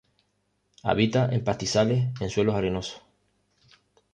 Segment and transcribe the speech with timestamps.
[0.81, 3.03] Habita en pastizales, en suelos arenosos.